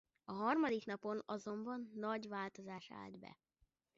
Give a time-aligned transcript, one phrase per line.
[0.27, 3.37] A harmadik napon azonban nagy változás állt be.